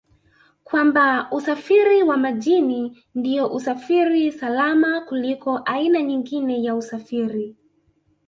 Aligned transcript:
kwamba 0.63 1.31
Usafiri 1.31 2.03
wa 2.03 2.17
Majini 2.17 3.03
ndio 3.15 3.53
usafiri 3.53 4.31
salama 4.31 5.01
kuliko 5.01 5.57
aina 5.65 6.01
nyingine 6.01 6.63
ya 6.63 6.75
usafiri 6.75 7.55